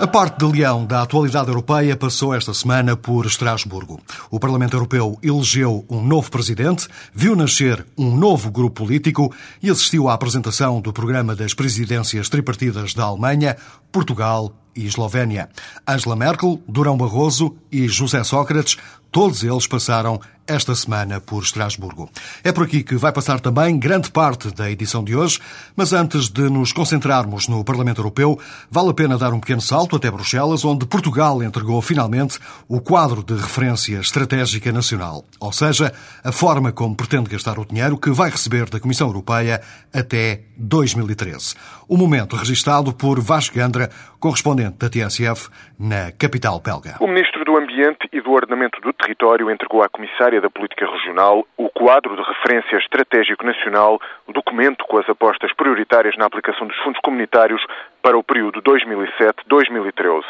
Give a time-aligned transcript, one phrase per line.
[0.00, 4.00] A parte de leão da atualidade europeia passou esta semana por Estrasburgo.
[4.30, 9.30] O Parlamento Europeu elegeu um novo presidente, viu nascer um novo grupo político
[9.62, 13.58] e assistiu à apresentação do programa das presidências tripartidas da Alemanha,
[13.92, 15.50] Portugal e Eslovénia.
[15.86, 18.78] Angela Merkel, Durão Barroso e José Sócrates,
[19.10, 22.10] todos eles passaram esta semana por Estrasburgo.
[22.42, 25.38] É por aqui que vai passar também grande parte da edição de hoje,
[25.76, 28.36] mas antes de nos concentrarmos no Parlamento Europeu,
[28.68, 33.22] vale a pena dar um pequeno salto até Bruxelas, onde Portugal entregou finalmente o quadro
[33.22, 35.92] de referência estratégica nacional, ou seja,
[36.24, 39.60] a forma como pretende gastar o dinheiro que vai receber da Comissão Europeia
[39.94, 41.54] até 2013.
[41.88, 43.88] O momento registado por Vasco Gandra,
[44.18, 46.96] correspondente da TSF na capital belga.
[47.00, 51.46] O Ministro do Ambiente e do Ordenamento do Território entregou à Comissária da Política Regional
[51.56, 56.76] o quadro de referência estratégico nacional, o documento com as apostas prioritárias na aplicação dos
[56.80, 57.64] fundos comunitários
[58.02, 60.24] para o período 2007-2013.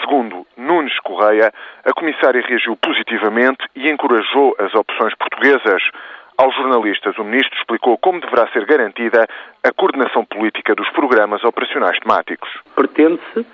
[0.00, 1.52] Segundo Nunes Correia,
[1.84, 5.82] a Comissária reagiu positivamente e encorajou as opções portuguesas.
[6.36, 9.24] Aos jornalistas, o Ministro explicou como deverá ser garantida
[9.62, 12.50] a coordenação política dos programas operacionais temáticos.
[12.74, 13.46] Pretende-se,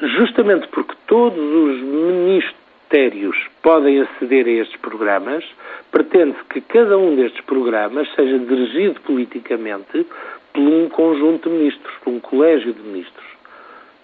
[0.00, 5.44] justamente porque todos os ministros ministérios podem aceder a estes programas,
[5.90, 10.06] pretende-se que cada um destes programas seja dirigido politicamente
[10.52, 13.26] por um conjunto de ministros, por um colégio de ministros.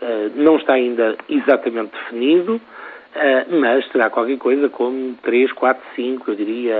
[0.00, 6.30] Uh, não está ainda exatamente definido, uh, mas será qualquer coisa como 3, 4, 5,
[6.30, 6.76] eu diria,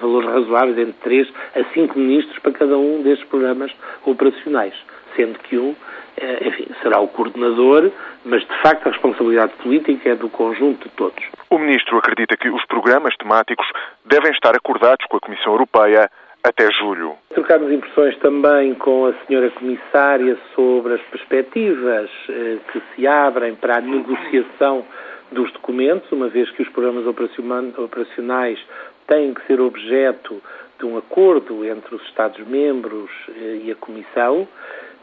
[0.00, 3.72] valores razoáveis entre 3 a 5 ministros para cada um destes programas
[4.04, 4.74] operacionais,
[5.16, 5.74] sendo que um
[6.16, 7.90] eh, enfim, será o coordenador,
[8.24, 11.24] mas de facto a responsabilidade política é do conjunto de todos.
[11.48, 13.66] O Ministro acredita que os programas temáticos
[14.04, 16.10] devem estar acordados com a Comissão Europeia
[16.42, 17.14] até julho.
[17.34, 23.78] Trocámos impressões também com a senhora Comissária sobre as perspectivas eh, que se abrem para
[23.78, 24.84] a negociação
[25.32, 28.58] dos documentos, uma vez que os programas operacionais
[29.06, 30.42] têm que ser objeto
[30.78, 34.48] de um acordo entre os Estados-membros eh, e a Comissão.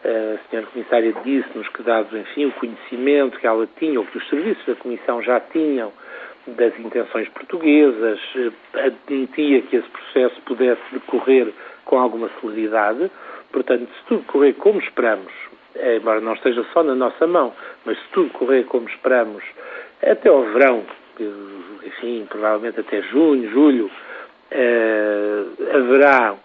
[0.03, 4.30] A senhora Comissária disse-nos que, dado, enfim, o conhecimento que ela tinha, ou que os
[4.30, 5.91] serviços da Comissão já tinham
[6.47, 8.52] das intenções portuguesas, eh,
[8.86, 11.52] admitia que esse processo pudesse decorrer
[11.84, 13.12] com alguma celeridade.
[13.52, 15.34] Portanto, se tudo correr como esperamos,
[15.75, 17.53] eh, embora não esteja só na nossa mão,
[17.84, 19.44] mas se tudo correr como esperamos,
[20.02, 20.86] até ao verão,
[21.84, 23.91] enfim, provavelmente até junho, julho,
[24.52, 25.44] eh,
[25.74, 26.36] haverá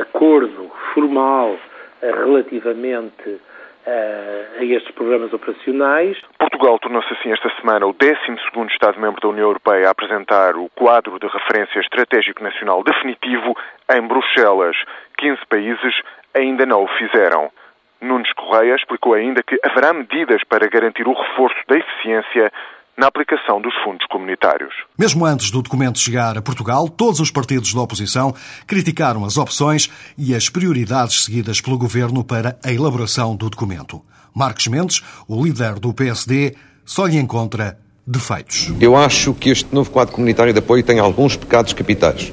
[0.00, 1.56] acordo formal
[2.02, 3.40] relativamente
[3.86, 6.16] eh, a estes programas operacionais.
[6.38, 8.14] Portugal tornou-se assim esta semana o 12
[8.72, 13.54] Estado-membro da União Europeia a apresentar o quadro de referência estratégico nacional definitivo
[13.94, 14.76] em Bruxelas.
[15.18, 15.94] 15 países
[16.34, 17.50] ainda não o fizeram.
[18.00, 22.52] Nunes Correia explicou ainda que haverá medidas para garantir o reforço da eficiência
[22.96, 24.72] na aplicação dos fundos comunitários.
[24.98, 28.34] Mesmo antes do documento chegar a Portugal, todos os partidos da oposição
[28.66, 34.00] criticaram as opções e as prioridades seguidas pelo governo para a elaboração do documento.
[34.34, 36.54] Marcos Mendes, o líder do PSD,
[36.84, 38.72] só lhe encontra defeitos.
[38.80, 42.32] Eu acho que este novo quadro comunitário de apoio tem alguns pecados capitais.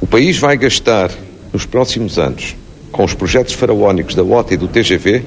[0.00, 1.10] O país vai gastar
[1.52, 2.54] nos próximos anos,
[2.92, 5.24] com os projetos faraónicos da OTA e do TGV,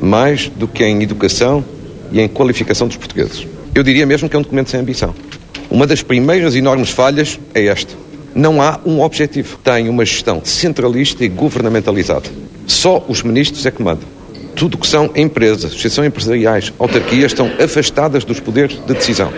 [0.00, 1.64] mais do que em educação
[2.10, 3.53] e em qualificação dos portugueses.
[3.74, 5.12] Eu diria mesmo que é um documento sem ambição.
[5.68, 7.92] Uma das primeiras enormes falhas é esta.
[8.32, 9.58] Não há um objetivo.
[9.64, 12.30] Tem uma gestão centralista e governamentalizada.
[12.68, 14.08] Só os ministros é que mandam.
[14.54, 19.32] Tudo que são empresas, associações empresariais, autarquias estão afastadas dos poderes de decisão.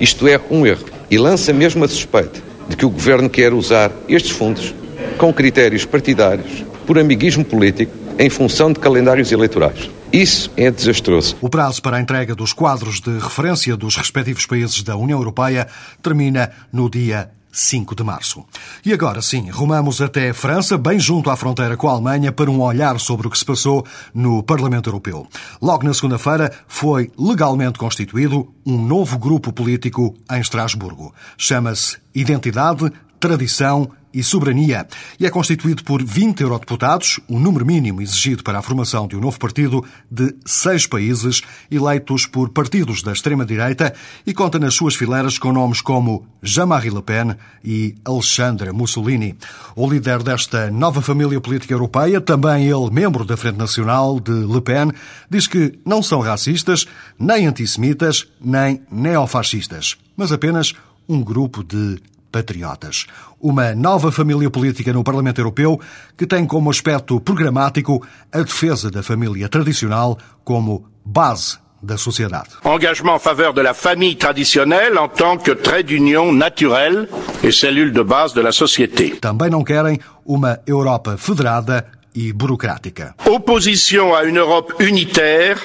[0.00, 0.84] Isto é um erro.
[1.08, 4.74] E lança mesmo a suspeita de que o governo quer usar estes fundos
[5.16, 9.90] com critérios partidários, por amiguismo político, em função de calendários eleitorais.
[10.12, 11.36] Isso é desastroso.
[11.40, 15.66] O prazo para a entrega dos quadros de referência dos respectivos países da União Europeia
[16.02, 18.44] termina no dia 5 de março.
[18.84, 22.50] E agora sim, rumamos até a França, bem junto à fronteira com a Alemanha, para
[22.50, 25.26] um olhar sobre o que se passou no Parlamento Europeu.
[25.60, 31.14] Logo na segunda-feira foi legalmente constituído um novo grupo político em Estrasburgo.
[31.38, 34.86] Chama-se Identidade, Tradição e Soberania
[35.20, 39.20] e é constituído por 20 eurodeputados, o número mínimo exigido para a formação de um
[39.20, 43.94] novo partido de seis países, eleitos por partidos da extrema-direita
[44.26, 49.36] e conta nas suas fileiras com nomes como Jean-Marie Le Pen e Alexandre Mussolini.
[49.74, 54.62] O líder desta nova família política europeia, também ele membro da Frente Nacional de Le
[54.62, 54.92] Pen,
[55.28, 56.86] diz que não são racistas,
[57.18, 60.72] nem antissemitas, nem neofascistas, mas apenas
[61.06, 63.06] um grupo de patriotas.
[63.40, 65.80] Uma nova família política no Parlamento Europeu
[66.16, 68.02] que tem como aspecto programático
[68.32, 72.48] a defesa da família tradicional como base da sociedade.
[72.64, 77.08] Engagement en faveur de la famille traditionnelle en tant que trait d'union naturel
[77.42, 79.16] et cellule de base de la société.
[79.20, 81.86] Também não querem uma Europa federada
[82.16, 83.14] e burocrática.
[83.26, 85.60] Opposition à une Europe unitaire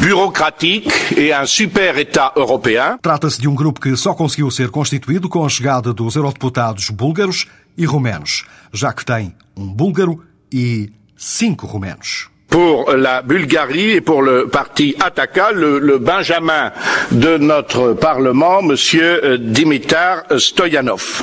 [0.00, 2.98] bureaucratique et un super-État européen.
[3.00, 7.46] Trata-se de um grupo que só conseguiu ser constituído com a chegada dos eurodeputados búlgaros
[7.76, 10.22] e romenos, já que tem um búlgaro
[10.52, 12.28] e cinco romenos.
[12.48, 16.72] Pour la Bulgarie et pour le parti Ataka, le, le Benjamin
[17.12, 21.22] de notre Parlement, Monsieur Dimitar Stoyanov.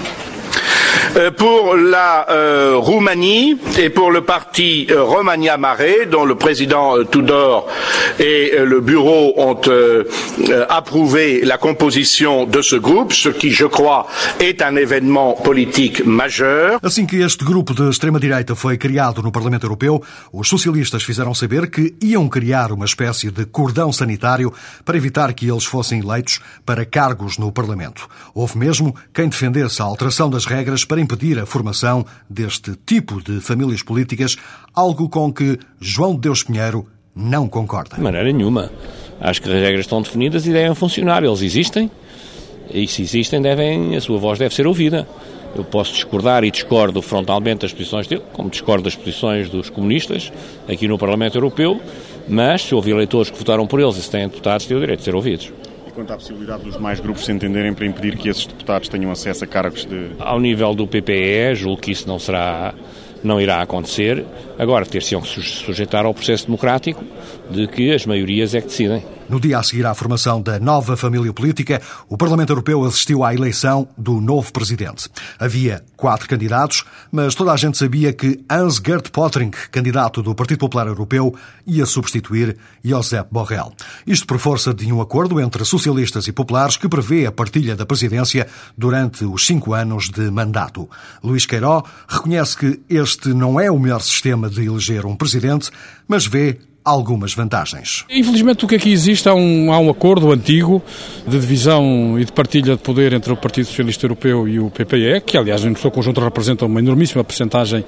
[1.15, 7.03] Euh, pour la euh, Roumanie et pour le parti euh, Romagna Mare, dont le président
[7.05, 7.67] Tudor
[8.19, 9.61] et le bureau ont
[10.69, 14.07] approuvé la composition de ce groupe, ce qui, je crois,
[14.39, 16.79] est un événement politique majeur.
[16.83, 20.01] Assim que este de extrema-direita foi criado no Parlamento Europeu,
[20.31, 24.53] os socialistas fizeram saber que iam criar uma espécie de cordão sanitário
[24.85, 27.51] para evitar que eles fossem eleitos para cargos no
[30.99, 34.35] impedir a formação deste tipo de famílias políticas,
[34.73, 37.95] algo com que João de Deus Pinheiro não concorda.
[37.95, 38.71] De maneira nenhuma.
[39.19, 41.23] Acho que as regras estão definidas e devem funcionar.
[41.23, 41.89] Eles existem
[42.71, 45.07] e, se existem, devem, a sua voz deve ser ouvida.
[45.55, 50.31] Eu posso discordar e discordo frontalmente das posições dele, como discordo das posições dos comunistas
[50.67, 51.81] aqui no Parlamento Europeu,
[52.27, 54.99] mas se houve eleitores que votaram por eles e se têm deputados, têm o direito
[54.99, 55.51] de ser ouvidos
[55.97, 59.43] quanto à possibilidade dos mais grupos se entenderem para impedir que esses deputados tenham acesso
[59.43, 60.11] a cargos de.
[60.19, 62.75] Ao nível do PPE, julgo que isso não será.
[63.23, 64.23] Não irá acontecer.
[64.59, 67.03] Agora, ter-se-ão que sujeitar ao processo democrático
[67.49, 69.03] de que as maiorias é que decidem.
[69.29, 73.33] No dia a seguir à formação da nova família política, o Parlamento Europeu assistiu à
[73.33, 75.09] eleição do novo presidente.
[75.37, 80.87] Havia quatro candidatos, mas toda a gente sabia que Hans-Gert Pottering, candidato do Partido Popular
[80.87, 81.35] Europeu,
[81.65, 83.73] ia substituir Josep Borrell.
[84.05, 87.85] Isto por força de um acordo entre socialistas e populares que prevê a partilha da
[87.85, 88.47] presidência
[88.77, 90.89] durante os cinco anos de mandato.
[91.21, 95.69] Luís Queiró reconhece que este não é o melhor sistema de eleger um presidente,
[96.07, 98.05] mas vê algumas vantagens.
[98.09, 100.81] Infelizmente, o que aqui existe há um, há um acordo antigo
[101.27, 105.19] de divisão e de partilha de poder entre o Partido Socialista Europeu e o PPE,
[105.25, 107.83] que, aliás, no seu conjunto representa uma enormíssima percentagem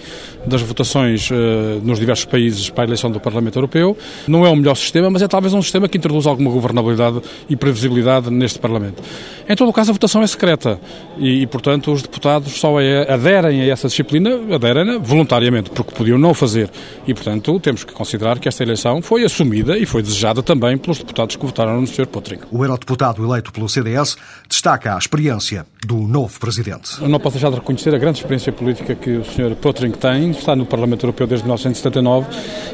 [0.45, 1.35] das votações uh,
[1.81, 3.97] nos diversos países para a eleição do Parlamento Europeu.
[4.27, 7.55] Não é o melhor sistema, mas é talvez um sistema que introduz alguma governabilidade e
[7.55, 9.01] previsibilidade neste Parlamento.
[9.47, 10.77] Em todo o caso, a votação é secreta
[11.17, 16.17] e, e portanto, os deputados só é, aderem a essa disciplina, aderem voluntariamente, porque podiam
[16.17, 16.69] não fazer.
[17.07, 20.97] E, portanto, temos que considerar que esta eleição foi assumida e foi desejada também pelos
[20.97, 22.07] deputados que votaram no Sr.
[22.07, 22.41] Potrinho.
[22.51, 27.01] O eurodeputado eleito pelo CDS destaca a experiência do novo presidente.
[27.01, 29.55] Eu não posso deixar de reconhecer a grande experiência política que o Sr.
[29.55, 32.27] Potrinho tem, está no Parlamento Europeu desde 1979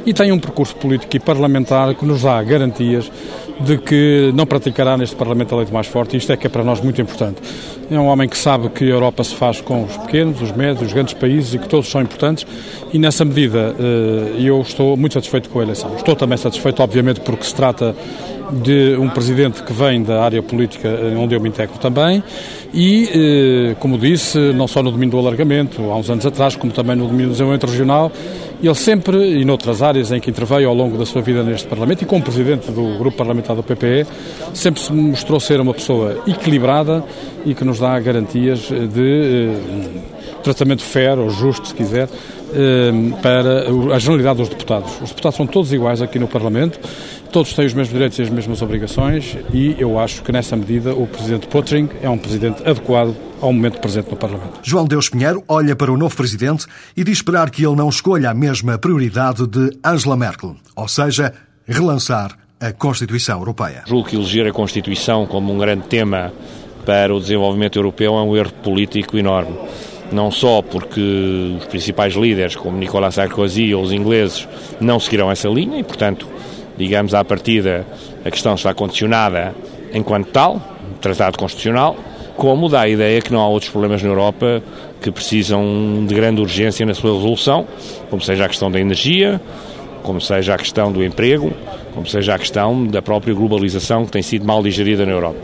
[0.06, 3.12] e tem um percurso político e parlamentar que nos dá garantias
[3.60, 6.48] de que não praticará neste Parlamento a lei do mais forte e isto é que
[6.48, 7.42] é para nós muito importante.
[7.90, 10.88] É um homem que sabe que a Europa se faz com os pequenos, os médios,
[10.88, 12.46] os grandes países e que todos são importantes
[12.92, 15.96] e nessa medida eh, eu estou muito satisfeito com a eleição.
[15.96, 17.96] Estou também satisfeito, obviamente, porque se trata
[18.64, 22.24] de um presidente que vem da área política eh, onde eu me integro também
[22.74, 26.74] e, eh, como disse, não só no domínio do alargamento, há uns anos atrás, como
[26.74, 28.12] também no domínio do desenvolvimento regional,
[28.62, 32.02] ele sempre, e noutras áreas em que interveio ao longo da sua vida neste Parlamento
[32.02, 34.06] e como presidente do grupo parlamentar do PPE,
[34.54, 37.04] sempre se mostrou ser uma pessoa equilibrada
[37.46, 40.02] e que nos dá garantias de eh,
[40.44, 42.10] tratamento fair ou justo, se quiser,
[42.54, 44.92] eh, para a generalidade dos deputados.
[45.02, 46.80] Os deputados são todos iguais aqui no Parlamento,
[47.36, 50.96] todos têm os mesmos direitos e as mesmas obrigações e eu acho que nessa medida
[50.96, 54.62] o Presidente Potring é um Presidente adequado ao momento presente no Parlamento.
[54.64, 56.66] João Deus Pinheiro olha para o novo Presidente
[56.96, 61.34] e diz esperar que ele não escolha a mesma prioridade de Angela Merkel, ou seja,
[61.68, 63.84] relançar a Constituição Europeia.
[63.86, 66.32] Julgo que eleger a Constituição como um grande tema
[66.86, 69.58] para o desenvolvimento europeu é um erro político enorme
[70.12, 74.48] não só porque os principais líderes, como Nicolas Sarkozy ou os ingleses,
[74.80, 76.28] não seguirão essa linha e, portanto,
[76.78, 77.86] digamos, à partida,
[78.24, 79.56] a questão está condicionada
[79.94, 80.62] enquanto tal,
[81.02, 81.96] tratado constitucional,
[82.36, 84.62] como dá a ideia que não há outros problemas na Europa
[85.02, 87.66] que precisam de grande urgência na sua resolução,
[88.10, 89.40] como seja a questão da energia,
[90.04, 91.52] como seja a questão do emprego,
[91.94, 95.40] como seja a questão da própria globalização que tem sido mal digerida na Europa.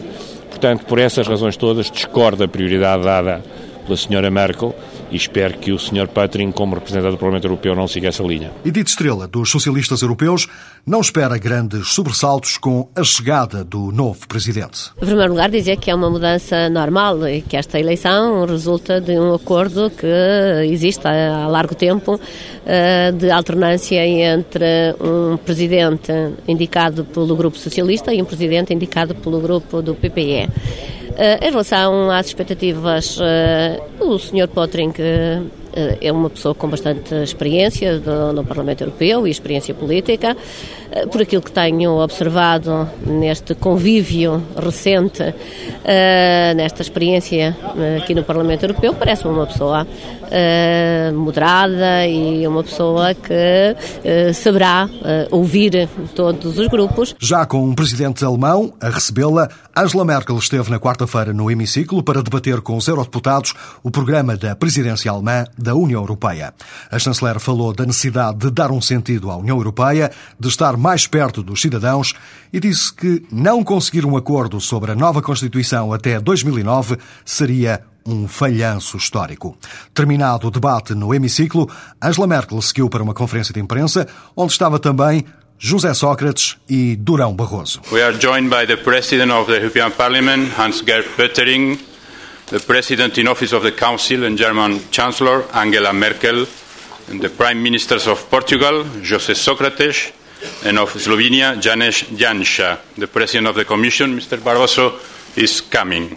[0.50, 3.42] Portanto, por essas razões todas, discordo da prioridade dada
[3.86, 4.30] pela Sra.
[4.30, 4.76] Merkel
[5.12, 6.08] e espero que o Sr.
[6.08, 8.52] Patrin, como representante do Parlamento Europeu, não siga essa linha.
[8.66, 10.48] Edith Estrela, dos socialistas europeus,
[10.86, 14.92] não espera grandes sobressaltos com a chegada do novo presidente.
[14.98, 19.20] Em primeiro lugar, dizer que é uma mudança normal e que esta eleição resulta de
[19.20, 20.08] um acordo que
[20.66, 22.20] existe há largo tempo
[22.66, 26.12] eh, de alternância entre um presidente
[26.48, 31.01] indicado pelo Grupo Socialista e um presidente indicado pelo Grupo do PPE.
[31.18, 34.48] Eh, em relação às expectativas, eh, o Sr.
[34.48, 35.42] Potring eh,
[36.02, 40.36] é uma pessoa com bastante experiência do, no Parlamento Europeu e experiência política.
[41.12, 45.34] Por aquilo que tenho observado neste convívio recente,
[46.56, 47.56] nesta experiência
[47.98, 49.88] aqui no Parlamento Europeu, parece-me uma pessoa
[51.14, 54.90] moderada e uma pessoa que saberá
[55.32, 57.16] ouvir todos os grupos.
[57.20, 62.22] Já com um presidente alemão a recebê-la, Angela Merkel esteve na quarta-feira no hemiciclo para
[62.22, 66.54] debater com os eurodeputados o programa da presidência alemã da União Europeia.
[66.92, 71.06] A chanceler falou da necessidade de dar um sentido à União Europeia, de estar mais
[71.06, 72.14] perto dos cidadãos
[72.52, 78.28] e disse que não conseguir um acordo sobre a nova Constituição até 2009 seria um
[78.28, 79.56] falhanço histórico.
[79.94, 81.70] Terminado o debate no hemiciclo,
[82.02, 85.24] Angela Merkel seguiu para uma conferência de imprensa, onde estava também
[85.60, 87.80] José Sócrates e Durão Barroso.
[87.92, 91.78] We are joined by the President of the European Parliament, Hans-Gert Pöttering,
[92.48, 96.48] the President in Office of the Council and German Chancellor, Angela Merkel,
[97.12, 100.14] and the Prime Ministers of Portugal, José Sócrates,
[100.66, 102.78] and of Slovenia, Janez Janša.
[102.98, 104.38] The President of the Commission, Mr.
[104.38, 104.94] Barroso,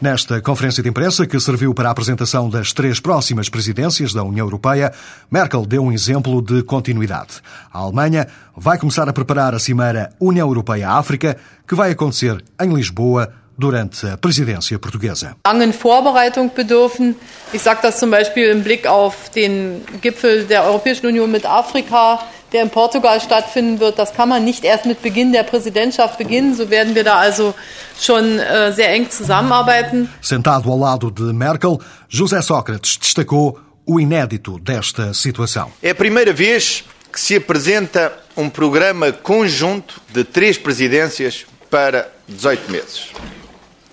[0.02, 4.45] Nesta conferência de imprensa, que serviu para a apresentação das três próximas presidências da União
[4.45, 4.93] Europeia,
[5.31, 7.40] Merkel deu um exemplo de continuidade.
[7.73, 8.26] A Alemanha
[8.57, 14.16] vai começar a preparar a Cimeira União Europeia-África, que vai acontecer em Lisboa durante a
[14.16, 15.37] presidência portuguesa.
[15.46, 17.16] Langen Vorbereitung bedürfen.
[17.52, 22.20] Ich sage das zum Beispiel im Blick auf den Gipfel der Europäischen Union mit Afrika
[22.54, 23.99] der in Portugal stattfinden wird.
[23.99, 26.54] Das kann man nicht erst mit Beginn der Präsidentschaft beginnen.
[26.54, 27.52] So werden wir da also
[28.00, 30.08] schon äh, sehr eng zusammenarbeiten.
[30.23, 35.70] Sentado ao lado de Merkel, José Sócrates destacou o inédito desta situação.
[35.82, 42.70] É a primeira vez que se apresenta um programa conjunto de três presidências para 18
[42.70, 43.08] meses.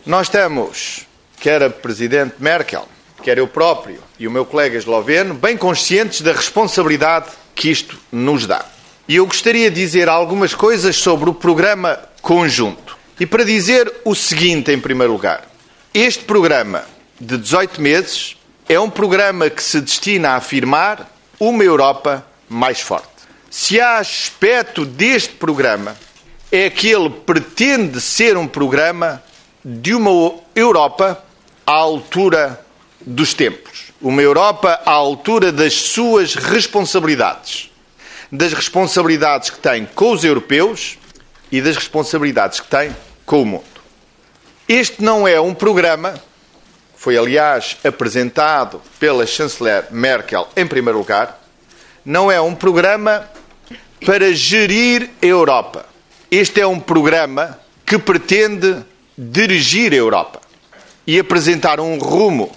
[0.03, 1.05] Nós estamos,
[1.39, 2.87] quer a Presidente Merkel,
[3.21, 8.47] quer eu próprio e o meu colega esloveno, bem conscientes da responsabilidade que isto nos
[8.47, 8.65] dá.
[9.07, 12.97] E eu gostaria de dizer algumas coisas sobre o programa conjunto.
[13.19, 15.47] E para dizer o seguinte, em primeiro lugar:
[15.93, 16.83] este programa
[17.19, 18.35] de 18 meses
[18.67, 23.07] é um programa que se destina a afirmar uma Europa mais forte.
[23.51, 25.95] Se há aspecto deste programa,
[26.51, 29.21] é que ele pretende ser um programa
[29.63, 31.23] de uma Europa
[31.65, 32.63] à altura
[32.99, 33.91] dos tempos.
[34.01, 37.69] Uma Europa à altura das suas responsabilidades.
[38.31, 40.97] Das responsabilidades que tem com os europeus
[41.51, 43.63] e das responsabilidades que tem com o mundo.
[44.67, 46.15] Este não é um programa,
[46.95, 51.41] foi aliás apresentado pela chanceler Merkel em primeiro lugar,
[52.05, 53.29] não é um programa
[54.05, 55.85] para gerir a Europa.
[56.29, 58.85] Este é um programa que pretende
[59.17, 60.41] dirigir a Europa
[61.05, 62.51] e apresentar um rumo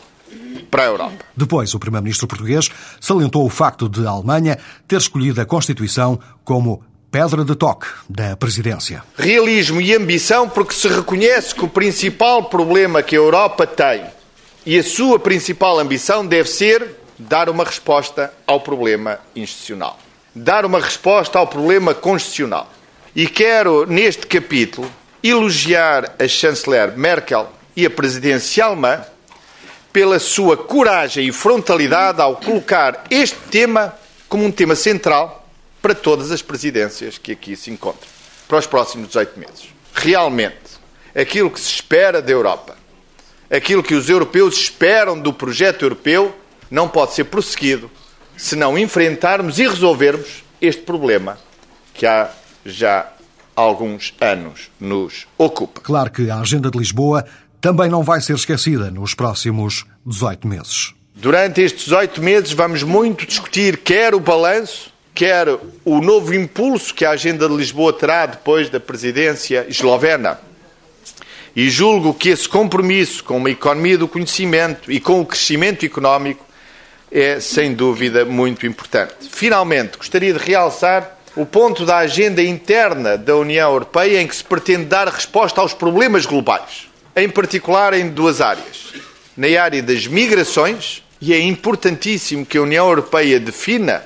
[0.70, 1.24] para a Europa.
[1.36, 2.70] Depois, o primeiro-ministro português
[3.00, 4.58] salientou o facto de a Alemanha
[4.88, 9.04] ter escolhido a Constituição como pedra de toque da presidência.
[9.16, 14.04] Realismo e ambição, porque se reconhece que o principal problema que a Europa tem
[14.66, 19.98] e a sua principal ambição deve ser dar uma resposta ao problema institucional.
[20.34, 22.68] Dar uma resposta ao problema constitucional.
[23.14, 24.90] E quero, neste capítulo,
[25.24, 29.02] elogiar a chanceler Merkel e a presidência alemã
[29.90, 33.96] pela sua coragem e frontalidade ao colocar este tema
[34.28, 35.48] como um tema central
[35.80, 38.08] para todas as presidências que aqui se encontram,
[38.46, 39.68] para os próximos 18 meses.
[39.94, 40.58] Realmente,
[41.14, 42.76] aquilo que se espera da Europa,
[43.50, 46.34] aquilo que os europeus esperam do projeto europeu,
[46.70, 47.90] não pode ser prosseguido
[48.36, 51.38] se não enfrentarmos e resolvermos este problema
[51.94, 52.30] que há
[52.64, 53.13] já
[53.54, 55.80] alguns anos nos ocupa.
[55.80, 57.24] Claro que a agenda de Lisboa
[57.60, 60.94] também não vai ser esquecida nos próximos 18 meses.
[61.14, 65.46] Durante estes 18 meses vamos muito discutir quer o balanço, quer
[65.84, 70.38] o novo impulso que a agenda de Lisboa terá depois da presidência eslovena.
[71.56, 76.44] E julgo que esse compromisso com uma economia do conhecimento e com o crescimento económico
[77.14, 79.14] é, sem dúvida, muito importante.
[79.30, 84.44] Finalmente, gostaria de realçar o ponto da agenda interna da União Europeia em que se
[84.44, 88.92] pretende dar resposta aos problemas globais, em particular em duas áreas.
[89.36, 94.04] Na área das migrações, e é importantíssimo que a União Europeia defina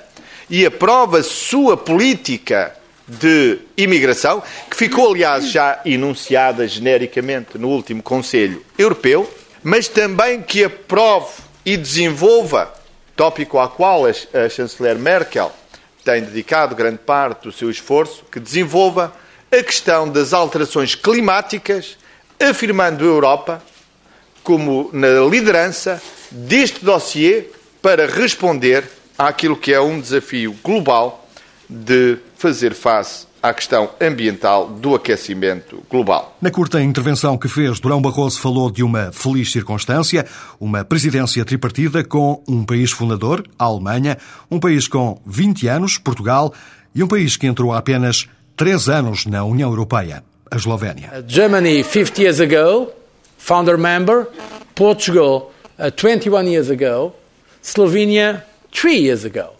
[0.48, 2.74] e aprove a sua política
[3.06, 9.30] de imigração, que ficou, aliás, já enunciada genericamente no último Conselho Europeu,
[9.62, 12.72] mas também que aprove e desenvolva,
[13.14, 15.52] tópico ao qual a chanceler Merkel
[16.08, 19.14] tem dedicado grande parte do seu esforço, que desenvolva
[19.52, 21.98] a questão das alterações climáticas,
[22.40, 23.62] afirmando a Europa
[24.42, 26.00] como na liderança
[26.30, 27.50] deste dossiê
[27.82, 28.84] para responder
[29.18, 31.28] àquilo que é um desafio global
[31.68, 36.36] de fazer face à questão ambiental do aquecimento global.
[36.40, 40.26] Na curta intervenção que fez, Durão Barroso falou de uma feliz circunstância,
[40.60, 44.18] uma presidência tripartida com um país fundador, a Alemanha,
[44.50, 46.52] um país com 20 anos, Portugal,
[46.94, 51.24] e um país que entrou há apenas 3 anos na União Europeia, a Eslovénia.
[51.26, 52.90] Germany 50 years ago,
[53.38, 54.26] founder member,
[54.74, 57.14] Portugal uh, 21 years ago,
[57.62, 58.44] Slovenia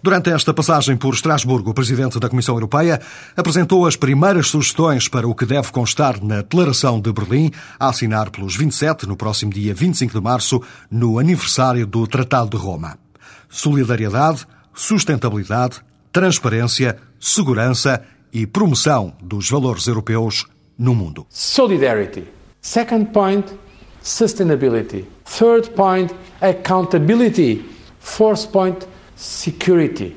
[0.03, 3.01] Durante esta passagem por Estrasburgo, o presidente da Comissão Europeia
[3.37, 7.51] apresentou as primeiras sugestões para o que deve constar na Declaração de Berlim,
[7.81, 12.57] a assinar pelos 27 no próximo dia 25 de março, no aniversário do Tratado de
[12.57, 12.99] Roma.
[13.49, 15.81] Solidariedade, sustentabilidade,
[16.13, 20.47] transparência, segurança e promoção dos valores europeus
[20.79, 21.27] no mundo.
[21.31, 22.25] Solidarity.
[22.61, 23.47] Second point,
[24.03, 25.05] sustainability.
[25.25, 27.65] Third point, accountability.
[27.99, 28.87] Fourth point,
[29.19, 30.17] security.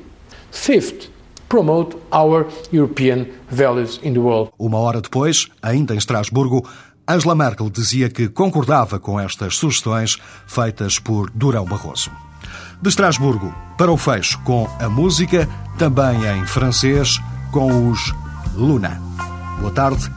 [0.50, 1.10] Fifth,
[1.48, 4.52] promote our European values in the world.
[4.58, 6.66] Uma hora depois, ainda em Estrasburgo,
[7.06, 12.10] Angela Merkel dizia que concordava com estas sugestões feitas por Durão Barroso.
[12.80, 18.14] De Estrasburgo para o fecho com a música, também em francês, com os
[18.54, 19.00] Luna.
[19.60, 20.10] Boa tarde,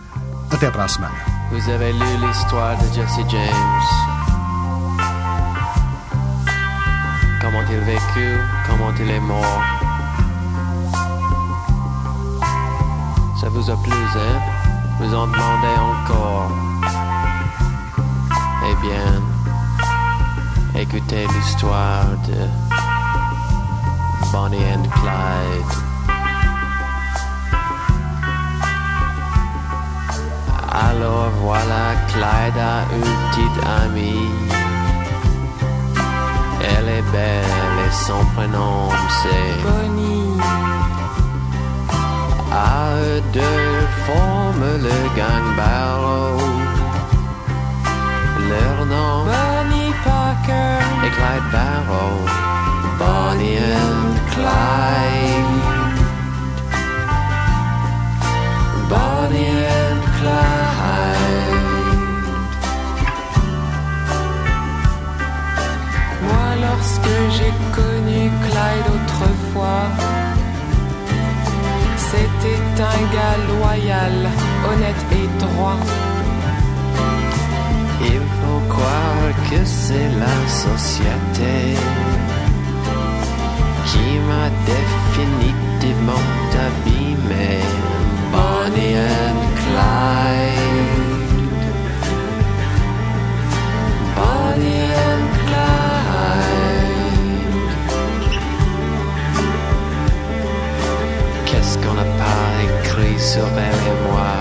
[0.51, 1.15] até para a semana.
[1.51, 4.14] Vous avez lu l'histoire de Jesse James.
[7.55, 9.61] Comment il vécu, comment il est mort.
[13.39, 14.39] Ça vous a plu, hein?
[14.99, 16.51] Vous en demandez encore?
[18.67, 19.21] Eh bien,
[20.81, 22.47] écoutez l'histoire de
[24.31, 25.71] Bonnie and Clyde.
[30.71, 34.64] Alors voilà, Clyde a une petite amie
[36.73, 40.39] elle est belle et son prénom c'est Bonnie.
[42.51, 46.37] À eux deux forment le gang Barrow.
[48.49, 52.17] Leur nom Bonnie Parker et Clyde Barrow.
[52.99, 55.55] Bonnie and Clyde.
[58.89, 60.64] Bonnie and Clyde.
[72.77, 74.29] Un gars loyal,
[74.69, 75.79] honnête et droit.
[78.01, 81.77] Il faut croire que c'est la société
[83.85, 86.25] qui m'a définitivement
[86.67, 87.59] abîmé.
[88.33, 88.95] Bonnie
[103.37, 104.35] et moi.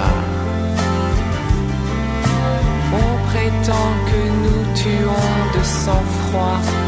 [2.93, 6.84] On prétend que nous tuons de sang-froid.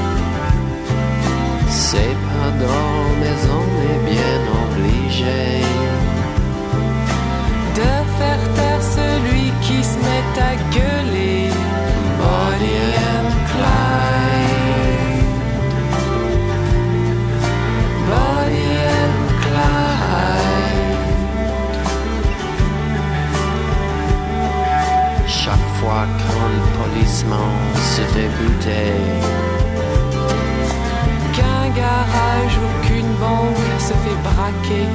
[31.35, 34.88] Qu'un garage ou qu'une banque se fait braquer.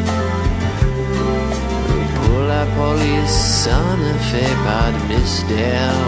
[2.16, 6.00] Pour la police, ça ne fait pas de mystère.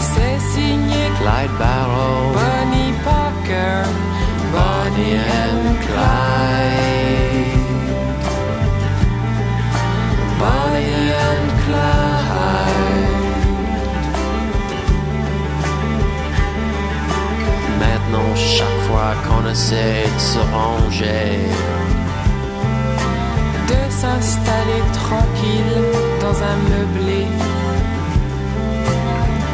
[0.00, 3.82] C'est signé Clyde Barrow, Bonnie Parker,
[4.52, 6.97] Bonnie and Clyde.
[18.38, 19.14] Chaque fois
[19.50, 21.38] essaie de se ranger.
[23.68, 25.82] De s'installer tranquille
[26.20, 27.26] dans un meublé.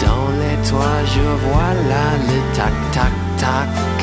[0.05, 3.94] Dans les toits, je vois là le tac tac tac.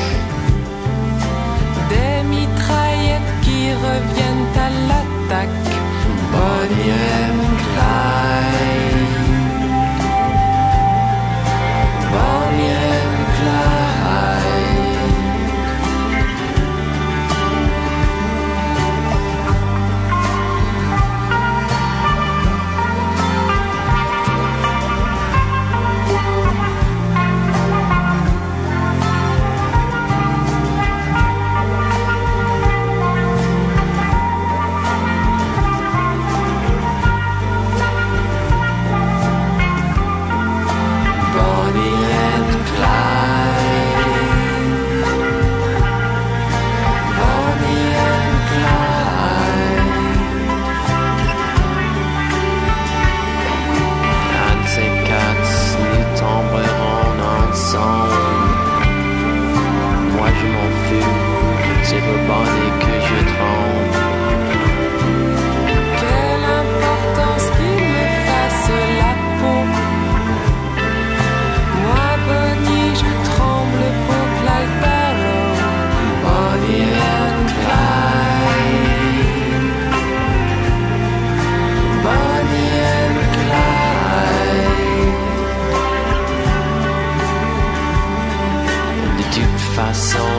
[89.76, 90.32] façon,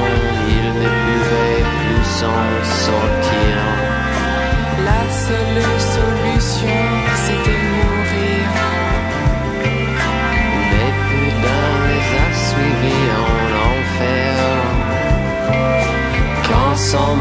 [0.48, 2.46] il ne pouvait plus s'en
[2.86, 3.56] sortir.
[4.90, 5.64] La seule
[5.96, 6.82] solution,
[7.24, 8.48] c'était mourir.
[10.72, 13.38] Mais putain les a suivis en
[13.70, 14.36] enfer.
[16.48, 17.16] Quand son